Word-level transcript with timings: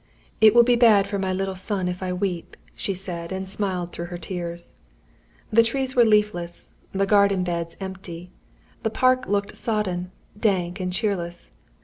"It 0.41 0.55
will 0.55 0.63
be 0.63 0.75
bad 0.75 1.05
for 1.07 1.19
my 1.19 1.31
little 1.31 1.53
son 1.53 1.87
if 1.87 2.01
I 2.01 2.11
weep," 2.11 2.57
she 2.73 2.95
said, 2.95 3.31
and 3.31 3.47
smiled 3.47 3.91
through 3.91 4.07
her 4.07 4.17
tears. 4.17 4.73
The 5.51 5.61
trees 5.61 5.95
were 5.95 6.03
leafless, 6.03 6.69
the 6.91 7.05
garden 7.05 7.43
beds 7.43 7.77
empty. 7.79 8.31
The 8.81 8.89
park 8.89 9.27
looked 9.27 9.55
sodden, 9.55 10.09
dank 10.35 10.79
and 10.79 10.91
cheerless. 10.91 11.51